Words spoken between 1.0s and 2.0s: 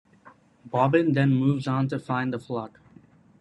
then moves on to